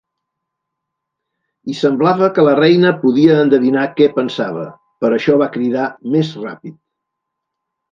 [1.73, 4.65] I semblava que la Reina podia endevinar què pensava,
[5.05, 6.83] per això va cridar "Més ràpid".